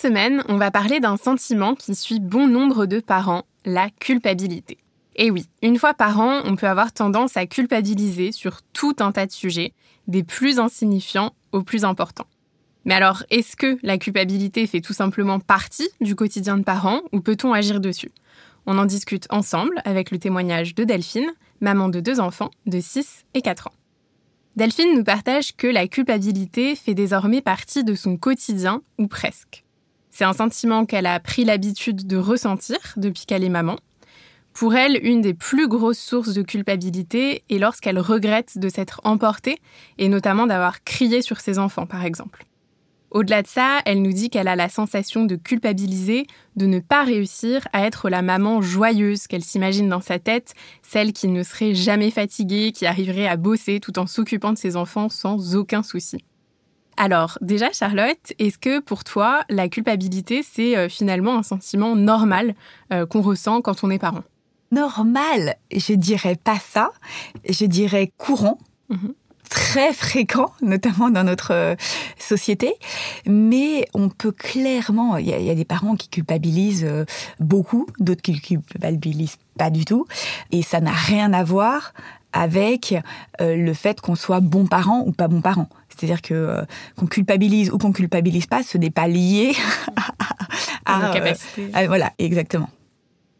[0.00, 4.78] Semaine, on va parler d'un sentiment qui suit bon nombre de parents, la culpabilité.
[5.14, 9.12] Et oui, une fois par an, on peut avoir tendance à culpabiliser sur tout un
[9.12, 9.74] tas de sujets,
[10.08, 12.26] des plus insignifiants aux plus importants.
[12.86, 17.20] Mais alors, est-ce que la culpabilité fait tout simplement partie du quotidien de parents ou
[17.20, 18.10] peut-on agir dessus?
[18.64, 21.30] On en discute ensemble avec le témoignage de Delphine,
[21.60, 23.74] maman de deux enfants de 6 et 4 ans.
[24.56, 29.64] Delphine nous partage que la culpabilité fait désormais partie de son quotidien ou presque.
[30.20, 33.76] C'est un sentiment qu'elle a pris l'habitude de ressentir depuis qu'elle est maman.
[34.52, 39.56] Pour elle, une des plus grosses sources de culpabilité est lorsqu'elle regrette de s'être emportée
[39.96, 42.44] et notamment d'avoir crié sur ses enfants, par exemple.
[43.10, 47.02] Au-delà de ça, elle nous dit qu'elle a la sensation de culpabiliser, de ne pas
[47.02, 51.74] réussir à être la maman joyeuse qu'elle s'imagine dans sa tête, celle qui ne serait
[51.74, 56.18] jamais fatiguée, qui arriverait à bosser tout en s'occupant de ses enfants sans aucun souci.
[57.02, 62.54] Alors, déjà, Charlotte, est-ce que pour toi, la culpabilité, c'est euh, finalement un sentiment normal
[62.92, 64.22] euh, qu'on ressent quand on est parent?
[64.70, 66.90] Normal, je dirais pas ça,
[67.48, 68.58] je dirais courant.
[68.90, 69.14] Mhm.
[69.48, 71.74] très fréquent, notamment dans notre euh,
[72.18, 72.74] société,
[73.24, 76.86] mais on peut clairement, il y, a des parents qui culpabilisent
[77.38, 80.06] beaucoup, d'autres qui culpabilisent pas du tout,
[80.52, 81.94] et ça n'a rien à voir
[82.32, 82.94] avec
[83.40, 85.68] le fait qu'on soit bon parent ou pas bon parent.
[86.00, 86.62] C'est-à-dire que euh,
[86.96, 89.52] qu'on culpabilise ou qu'on culpabilise pas, ce n'est pas lié
[90.86, 91.14] à.
[91.14, 92.70] Euh, voilà, exactement.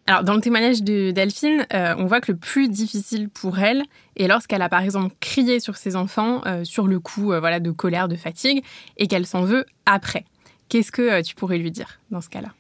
[0.07, 3.83] Alors, dans le témoignage de Delphine, euh, on voit que le plus difficile pour elle
[4.17, 8.09] est lorsqu'elle a par exemple crié sur ses enfants sur le coup voilà, de colère,
[8.09, 8.63] de fatigue,
[8.97, 10.25] et qu'elle s'en veut après.
[10.69, 12.51] Qu'est-ce que tu pourrais lui dire dans ce cas-là?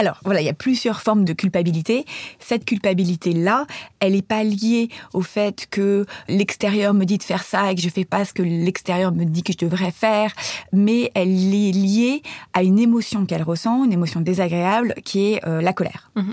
[0.00, 2.06] Alors voilà, il y a plusieurs formes de culpabilité.
[2.38, 3.66] Cette culpabilité-là,
[4.00, 7.82] elle n'est pas liée au fait que l'extérieur me dit de faire ça et que
[7.82, 10.32] je fais pas ce que l'extérieur me dit que je devrais faire,
[10.72, 12.22] mais elle est liée
[12.54, 16.10] à une émotion qu'elle ressent, une émotion désagréable qui est euh, la colère.
[16.16, 16.32] Mhm.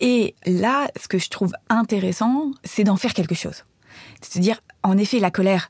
[0.00, 3.64] Et là, ce que je trouve intéressant, c'est d'en faire quelque chose.
[4.22, 5.68] C'est-à-dire, en effet, la colère,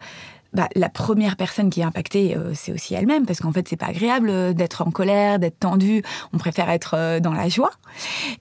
[0.53, 3.77] bah, la première personne qui est impactée, euh, c'est aussi elle-même, parce qu'en fait, c'est
[3.77, 6.03] pas agréable euh, d'être en colère, d'être tendu.
[6.33, 7.73] On préfère être euh, dans la joie.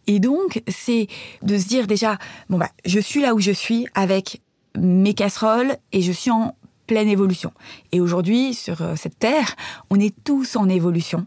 [0.07, 1.07] Et donc, c'est
[1.41, 2.17] de se dire déjà,
[2.49, 4.41] bon bah, je suis là où je suis avec
[4.77, 6.55] mes casseroles et je suis en
[6.87, 7.51] pleine évolution.
[7.91, 9.55] Et aujourd'hui, sur cette terre,
[9.89, 11.25] on est tous en évolution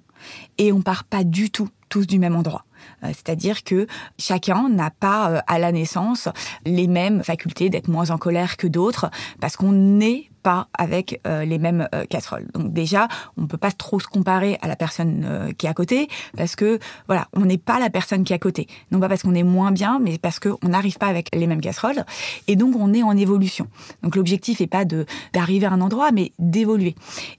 [0.58, 2.64] et on part pas du tout tous du même endroit.
[3.02, 3.86] C'est-à-dire que
[4.18, 6.28] chacun n'a pas à la naissance
[6.64, 9.10] les mêmes facultés d'être moins en colère que d'autres
[9.40, 12.46] parce qu'on est pas avec euh, les mêmes euh, casseroles.
[12.54, 15.68] Donc déjà, on ne peut pas trop se comparer à la personne euh, qui est
[15.68, 18.66] à côté parce que voilà, on n'est pas la personne qui est à côté.
[18.90, 21.60] Non pas parce qu'on est moins bien, mais parce qu'on n'arrive pas avec les mêmes
[21.60, 22.04] casseroles
[22.46, 23.66] et donc on est en évolution.
[24.02, 24.84] Donc l'objectif n'est pas
[25.32, 26.94] d'arriver à un endroit, mais d'évoluer.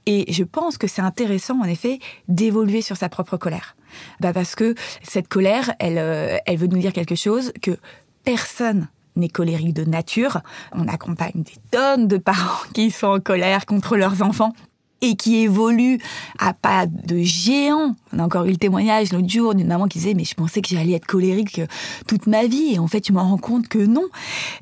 [0.06, 3.76] Et je pense que c'est intéressant en effet d'évoluer sur sa propre colère.
[4.20, 5.98] Bah parce que cette colère, elle,
[6.46, 7.78] elle veut nous dire quelque chose que
[8.24, 10.42] personne n'est colérique de nature.
[10.72, 14.54] On accompagne des tonnes de parents qui sont en colère contre leurs enfants
[15.02, 16.00] et qui évoluent
[16.40, 17.96] à pas de géant.
[18.12, 20.62] On a encore eu le témoignage l'autre jour d'une maman qui disait mais je pensais
[20.62, 21.62] que j'allais être colérique
[22.06, 24.08] toute ma vie et en fait je me rends compte que non.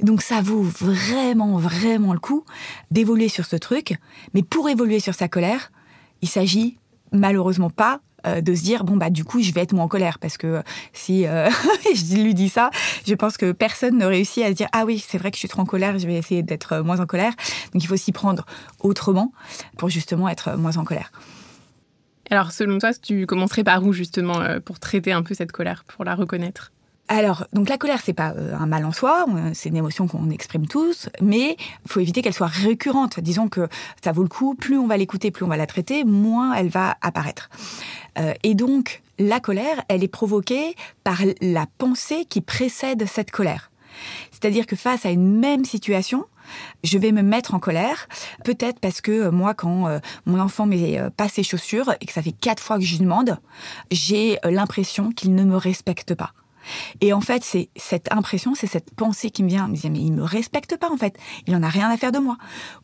[0.02, 2.44] Donc ça vaut vraiment vraiment le coup
[2.92, 3.98] d'évoluer sur ce truc.
[4.36, 5.72] Mais pour évoluer sur sa colère,
[6.22, 6.78] il s'agit
[7.12, 9.88] malheureusement pas euh, de se dire bon bah du coup je vais être moins en
[9.88, 11.50] colère parce que si euh,
[11.94, 12.72] je lui dis ça,
[13.06, 15.40] je pense que personne ne réussit à se dire ah oui c'est vrai que je
[15.40, 17.34] suis trop en colère, je vais essayer d'être euh, moins en colère.
[17.74, 18.46] Donc il faut s'y prendre
[18.80, 19.34] autrement
[19.78, 21.12] pour justement être moins en colère.
[22.32, 26.04] Alors selon toi, tu commencerais par où justement pour traiter un peu cette colère, pour
[26.04, 26.72] la reconnaître?
[27.10, 30.08] Alors, donc la colère, c'est pas euh, un mal en soi, euh, c'est une émotion
[30.08, 31.56] qu'on exprime tous, mais
[31.86, 33.22] il faut éviter qu'elle soit récurrente.
[33.22, 33.70] Disons que
[34.04, 36.68] ça vaut le coup, plus on va l'écouter, plus on va la traiter, moins elle
[36.68, 37.50] va apparaître.
[38.20, 40.76] Euh, et donc, la colère, elle est provoquée
[41.06, 43.72] par la pensée qui précède cette colère.
[44.32, 46.26] C'est-à-dire que face à une même situation,
[46.84, 48.08] je vais me mettre en colère,
[48.44, 52.32] peut-être parce que moi, quand mon enfant met pas ses chaussures et que ça fait
[52.32, 53.40] quatre fois que je lui demande,
[53.90, 56.34] j'ai l'impression qu'il ne me respecte pas.
[57.02, 60.00] Et en fait, c'est cette impression, c'est cette pensée qui me vient, me dit, mais
[60.00, 61.18] il me respecte pas, en fait.
[61.48, 62.38] Il en a rien à faire de moi.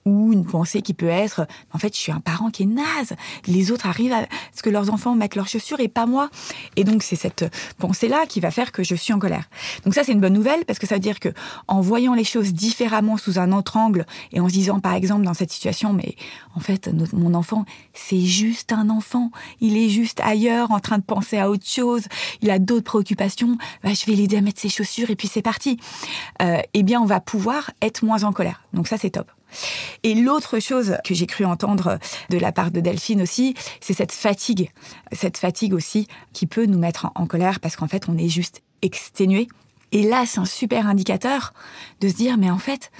[0.05, 3.13] Ou une pensée qui peut être, en fait, je suis un parent qui est naze.
[3.47, 4.25] Les autres arrivent à
[4.55, 6.29] ce que leurs enfants mettent leurs chaussures et pas moi.
[6.75, 7.45] Et donc, c'est cette
[7.77, 9.49] pensée-là qui va faire que je suis en colère.
[9.83, 11.29] Donc ça, c'est une bonne nouvelle parce que ça veut dire que
[11.67, 15.23] en voyant les choses différemment sous un autre angle et en se disant, par exemple,
[15.23, 16.15] dans cette situation, mais
[16.55, 19.31] en fait, mon enfant, c'est juste un enfant.
[19.59, 22.03] Il est juste ailleurs en train de penser à autre chose.
[22.41, 23.57] Il a d'autres préoccupations.
[23.83, 25.79] Bah, je vais l'aider à mettre ses chaussures et puis c'est parti.
[26.41, 28.63] Euh, eh bien, on va pouvoir être moins en colère.
[28.73, 29.31] Donc ça, c'est top.
[30.03, 31.99] Et l'autre chose que j'ai cru entendre
[32.29, 34.71] de la part de Delphine aussi, c'est cette fatigue.
[35.11, 38.61] Cette fatigue aussi qui peut nous mettre en colère parce qu'en fait, on est juste
[38.81, 39.47] exténué.
[39.91, 41.53] Et là, c'est un super indicateur
[42.01, 42.91] de se dire, mais en fait,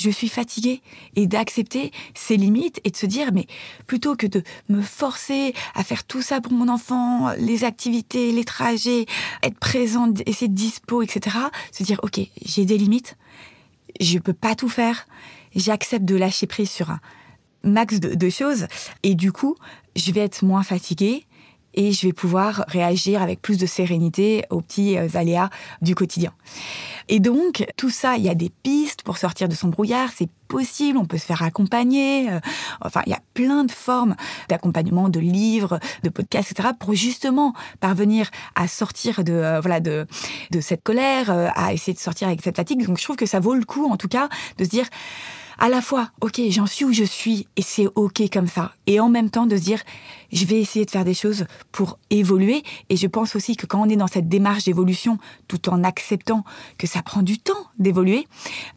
[0.00, 0.80] je suis fatiguée
[1.14, 3.46] et d'accepter ses limites et de se dire mais
[3.86, 8.44] plutôt que de me forcer à faire tout ça pour mon enfant, les activités, les
[8.44, 9.04] trajets,
[9.42, 11.36] être présente, essayer de dispo, etc.
[11.70, 13.16] Se dire ok j'ai des limites,
[14.00, 15.06] je peux pas tout faire,
[15.54, 17.00] j'accepte de lâcher prise sur un
[17.62, 18.68] max de, de choses
[19.02, 19.56] et du coup
[19.96, 21.26] je vais être moins fatiguée
[21.74, 25.50] et je vais pouvoir réagir avec plus de sérénité aux petits euh, aléas
[25.82, 26.32] du quotidien.
[27.08, 30.28] Et donc, tout ça, il y a des pistes pour sortir de son brouillard, c'est
[30.48, 32.30] possible, on peut se faire accompagner.
[32.30, 32.40] Euh,
[32.80, 34.16] enfin, il y a plein de formes
[34.48, 40.06] d'accompagnement, de livres, de podcasts, etc., pour justement parvenir à sortir de euh, voilà de
[40.50, 42.84] de cette colère, à essayer de sortir avec cette fatigue.
[42.86, 44.28] Donc, je trouve que ça vaut le coup, en tout cas,
[44.58, 44.86] de se dire
[45.60, 48.72] à la fois, ok, j'en suis où je suis et c'est ok comme ça.
[48.86, 49.80] Et en même temps de se dire,
[50.32, 52.62] je vais essayer de faire des choses pour évoluer.
[52.88, 55.18] Et je pense aussi que quand on est dans cette démarche d'évolution,
[55.48, 56.44] tout en acceptant
[56.78, 58.26] que ça prend du temps d'évoluer,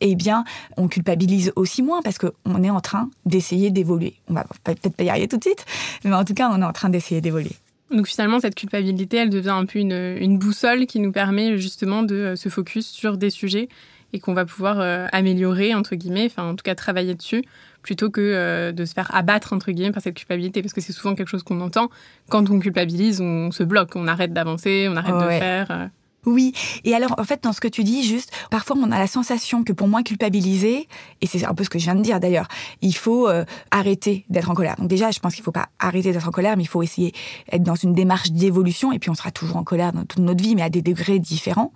[0.02, 0.44] eh bien,
[0.76, 4.16] on culpabilise aussi moins parce qu'on est en train d'essayer d'évoluer.
[4.28, 5.66] On va peut-être pas y arriver tout de suite,
[6.04, 7.56] mais en tout cas, on est en train d'essayer d'évoluer.
[7.92, 12.02] Donc finalement, cette culpabilité, elle devient un peu une, une, boussole qui nous permet justement
[12.04, 13.70] de se focus sur des sujets
[14.13, 17.44] et qu'on va pouvoir euh, améliorer, entre guillemets, enfin en tout cas travailler dessus,
[17.81, 20.94] plutôt que euh, de se faire abattre, entre guillemets, par cette culpabilité, parce que c'est
[20.94, 21.89] souvent quelque chose qu'on entend.
[22.30, 25.89] Quand on culpabilise, on se bloque, on arrête d'avancer, on arrête de faire.
[26.25, 26.54] Oui,
[26.84, 29.64] et alors en fait dans ce que tu dis, juste parfois on a la sensation
[29.64, 30.88] que pour moins culpabiliser,
[31.22, 32.48] et c'est un peu ce que je viens de dire d'ailleurs,
[32.81, 34.75] il faut euh, arrêter d'être en colère.
[34.78, 37.14] Donc déjà, je pense qu'il faut pas arrêter d'être en colère, mais il faut essayer
[37.52, 40.44] d'être dans une démarche d'évolution, et puis on sera toujours en colère dans toute notre
[40.44, 41.74] vie, mais à des degrés différents.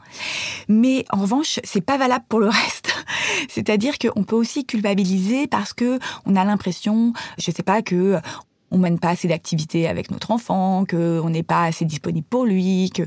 [0.67, 2.93] Mais en revanche, c'est pas valable pour le reste.
[3.49, 8.19] C'est-à-dire qu'on peut aussi culpabiliser parce que on a l'impression, je sais pas, que
[8.71, 12.45] on mène pas assez d'activités avec notre enfant, que on n'est pas assez disponible pour
[12.45, 13.03] lui, que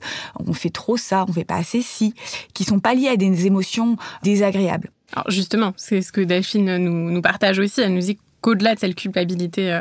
[0.47, 2.15] on fait trop ça, on fait pas assez ci,
[2.55, 4.91] qui sont pas liés à des émotions désagréables.
[5.13, 7.81] Alors justement, c'est ce que Delphine nous, nous partage aussi.
[7.81, 9.81] Elle nous dit qu'au-delà de cette culpabilité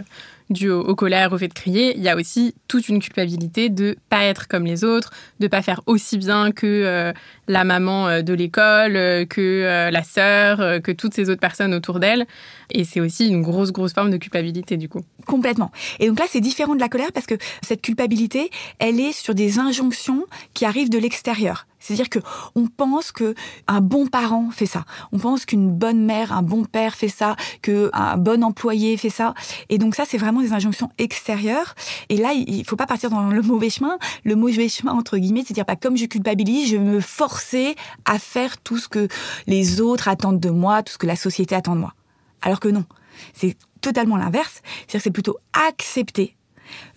[0.50, 3.70] euh, dû au, colère, au fait de crier, il y a aussi toute une culpabilité
[3.70, 7.14] de pas être comme les autres, de pas faire aussi bien que euh,
[7.48, 12.00] la maman euh, de l'école, euh, que la sœur, que toutes ces autres personnes autour
[12.00, 12.26] d'elle.
[12.72, 15.02] Et c'est aussi une grosse, grosse forme de culpabilité du coup.
[15.26, 15.72] Complètement.
[16.00, 18.50] Et donc là, c'est différent de la colère parce que cette culpabilité,
[18.80, 21.66] elle est sur des injonctions qui arrivent de l'extérieur.
[21.80, 22.20] C'est-à-dire que
[22.56, 23.36] on pense que
[23.68, 27.36] un bon parent fait ça, on pense qu'une bonne mère, un bon père fait ça,
[27.62, 29.34] que un bon employé fait ça,
[29.70, 31.76] et donc ça c'est vraiment des injonctions extérieures.
[32.10, 33.98] Et là, il faut pas partir dans le mauvais chemin.
[34.24, 38.20] Le mauvais chemin entre guillemets, c'est-à-dire pas comme je culpabilise, je vais me forcer à
[38.20, 39.08] faire tout ce que
[39.48, 41.94] les autres attendent de moi, tout ce que la société attend de moi.
[42.42, 42.86] Alors que non,
[43.34, 44.62] c'est totalement l'inverse.
[44.88, 46.36] C'est-à-dire c'est plutôt accepter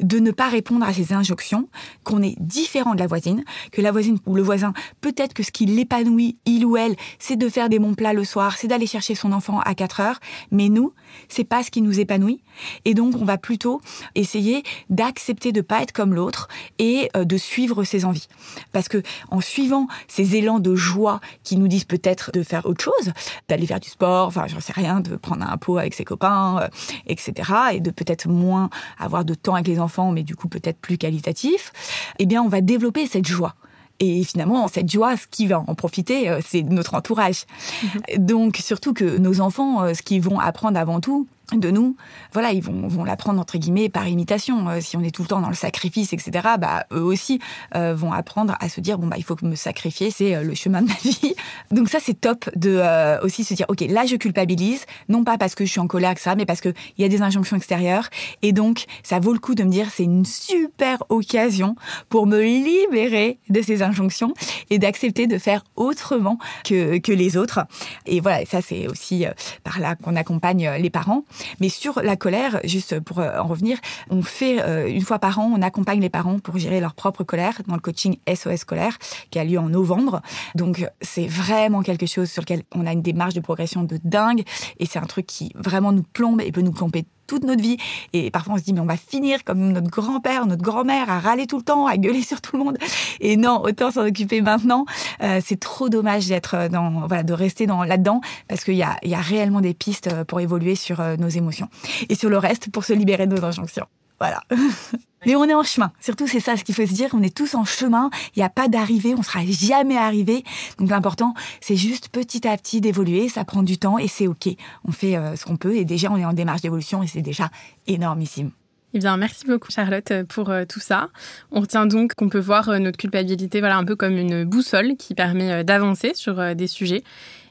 [0.01, 1.69] de ne pas répondre à ces injonctions,
[2.05, 5.51] qu'on est différent de la voisine, que la voisine ou le voisin, peut-être que ce
[5.51, 8.87] qui l'épanouit, il ou elle, c'est de faire des bons plats le soir, c'est d'aller
[8.87, 10.93] chercher son enfant à 4 heures, mais nous,
[11.29, 12.43] c'est pas ce qui nous épanouit.
[12.85, 13.81] Et donc, on va plutôt
[14.15, 16.49] essayer d'accepter de pas être comme l'autre
[16.79, 18.29] et euh, de suivre ses envies.
[18.73, 22.85] Parce que en suivant ces élans de joie qui nous disent peut-être de faire autre
[22.85, 23.13] chose,
[23.49, 26.61] d'aller faire du sport, enfin, j'en sais rien, de prendre un pot avec ses copains,
[26.63, 26.69] euh,
[27.07, 30.79] etc., et de peut-être moins avoir de temps avec les enfants, mais du coup peut-être
[30.79, 31.73] plus qualitatif,
[32.19, 33.55] eh bien, on va développer cette joie.
[34.01, 37.45] Et finalement, cette joie, ce qui va en profiter, euh, c'est notre entourage.
[37.83, 38.27] Mhm.
[38.27, 41.97] Donc, surtout que nos enfants, euh, ce qu'ils vont apprendre avant tout, de nous,
[42.33, 44.69] voilà, ils vont, vont l'apprendre entre guillemets par imitation.
[44.69, 47.41] Euh, si on est tout le temps dans le sacrifice, etc., bah eux aussi
[47.75, 50.55] euh, vont apprendre à se dire bon bah il faut me sacrifier, c'est euh, le
[50.55, 51.35] chemin de ma vie.
[51.71, 52.83] Donc ça c'est top de
[53.23, 56.19] aussi se dire ok là je culpabilise, non pas parce que je suis en colère
[56.19, 58.09] ça, mais parce que il y a des injonctions extérieures
[58.43, 61.77] et donc ça vaut le coup de me dire c'est une super occasion
[62.09, 64.35] pour me libérer de ces injonctions
[64.71, 67.61] et d'accepter de faire autrement que que les autres.
[68.07, 69.25] Et voilà, ça c'est aussi
[69.65, 71.25] par là qu'on accompagne les parents.
[71.61, 73.79] Mais sur la colère, juste pour en revenir,
[74.11, 77.61] on fait une fois par an, on accompagne les parents pour gérer leur propre colère
[77.67, 78.99] dans le coaching SOS colère
[79.31, 80.23] qui a lieu en novembre.
[80.55, 84.43] Donc c'est vraiment quelque chose sur lequel on a une démarche de progression de dingue
[84.79, 87.77] et c'est un truc qui vraiment nous plombe et peut nous plomber toute notre vie.
[88.13, 91.19] Et parfois, on se dit, mais on va finir comme notre grand-père, notre grand-mère, à
[91.19, 92.79] râler tout le temps, à gueuler sur tout le monde.
[93.21, 94.85] Et non, autant s'en occuper maintenant.
[95.23, 98.97] Euh, c'est trop dommage d'être dans, voilà, de rester dans là-dedans parce qu'il y a,
[99.03, 101.69] il y a réellement des pistes pour évoluer sur euh, nos émotions
[102.09, 103.87] et sur le reste pour se libérer de nos injonctions.
[104.23, 104.41] Voilà.
[105.27, 105.91] Mais on est en chemin.
[106.01, 107.11] Surtout, c'est ça ce qu'il faut se dire.
[107.13, 108.09] On est tous en chemin.
[108.37, 109.17] Il n'y a pas d'arrivée.
[109.19, 110.45] On sera jamais arrivé.
[110.79, 113.29] Donc, l'important, c'est juste petit à petit d'évoluer.
[113.29, 114.49] Ça prend du temps et c'est OK.
[114.85, 115.75] On fait euh, ce qu'on peut.
[115.75, 117.51] Et déjà, on est en démarche d'évolution et c'est déjà
[117.89, 118.53] énormissime.
[118.95, 121.09] Eh bien, merci beaucoup Charlotte pour euh, tout ça.
[121.51, 124.97] On retient donc qu'on peut voir euh, notre culpabilité voilà un peu comme une boussole
[124.97, 127.03] qui permet d'avancer sur des sujets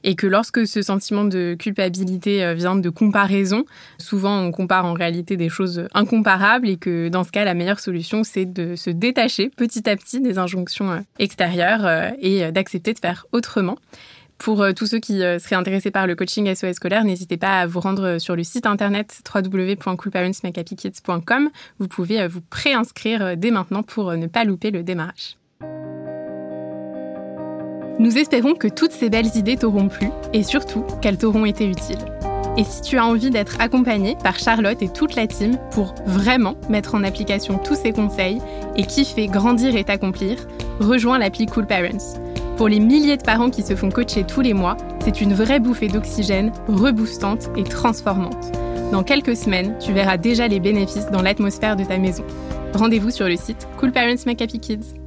[0.03, 3.65] et que lorsque ce sentiment de culpabilité euh, vient de comparaison,
[3.97, 7.79] souvent on compare en réalité des choses incomparables et que dans ce cas, la meilleure
[7.79, 12.93] solution, c'est de se détacher petit à petit des injonctions euh, extérieures euh, et d'accepter
[12.93, 13.77] de faire autrement.
[14.41, 17.79] Pour tous ceux qui seraient intéressés par le coaching SOS scolaire, n'hésitez pas à vous
[17.79, 21.51] rendre sur le site internet www.coolparentsmakehappykids.com.
[21.77, 25.37] Vous pouvez vous préinscrire dès maintenant pour ne pas louper le démarrage.
[27.99, 32.03] Nous espérons que toutes ces belles idées t'auront plu et surtout qu'elles t'auront été utiles.
[32.57, 36.55] Et si tu as envie d'être accompagné par Charlotte et toute la team pour vraiment
[36.67, 38.41] mettre en application tous ces conseils
[38.75, 40.47] et kiffer, grandir et t'accomplir,
[40.79, 42.30] rejoins l'appli Cool Parents.
[42.61, 45.59] Pour les milliers de parents qui se font coacher tous les mois, c'est une vraie
[45.59, 48.55] bouffée d'oxygène, reboostante et transformante.
[48.91, 52.23] Dans quelques semaines, tu verras déjà les bénéfices dans l'atmosphère de ta maison.
[52.75, 55.00] Rendez-vous sur le site Cool Parents Make Happy Kids.